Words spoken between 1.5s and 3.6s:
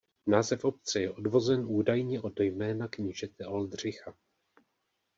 údajně od jména knížete